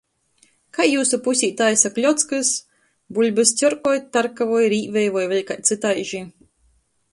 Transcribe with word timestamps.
Kai 0.77 0.85
jiusu 0.93 1.19
pusē 1.27 1.49
taisa 1.59 1.91
kļockys? 1.97 2.55
Buļbys 3.19 3.53
cjorkoj, 3.61 4.01
tarkavoj, 4.17 4.65
rīvej 4.75 5.07
voi 5.19 5.29
vēļ 5.35 5.47
kai 5.51 5.63
cytaiži? 5.71 6.27